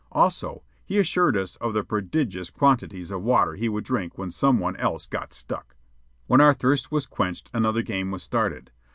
Also, 0.11 0.63
he 0.83 0.97
assured 0.97 1.37
us 1.37 1.57
of 1.57 1.75
the 1.75 1.83
prodigious 1.83 2.49
quantities 2.49 3.11
of 3.11 3.21
water 3.21 3.53
he 3.53 3.69
would 3.69 3.83
drink 3.83 4.17
when 4.17 4.31
some 4.31 4.57
one 4.57 4.75
else 4.77 5.05
got 5.05 5.31
stuck. 5.31 5.75
When 6.25 6.41
our 6.41 6.55
thirst 6.55 6.91
was 6.91 7.05
quenched, 7.05 7.51
another 7.53 7.83
game 7.83 8.09
was 8.09 8.23
started. 8.23 8.71